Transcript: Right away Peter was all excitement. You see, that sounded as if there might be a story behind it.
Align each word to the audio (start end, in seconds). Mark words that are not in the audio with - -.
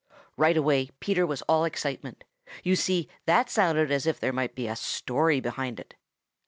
Right 0.35 0.57
away 0.57 0.89
Peter 0.99 1.27
was 1.27 1.43
all 1.43 1.63
excitement. 1.63 2.23
You 2.63 2.75
see, 2.75 3.07
that 3.27 3.51
sounded 3.51 3.91
as 3.91 4.07
if 4.07 4.19
there 4.19 4.33
might 4.33 4.55
be 4.55 4.67
a 4.67 4.75
story 4.75 5.39
behind 5.39 5.79
it. 5.79 5.93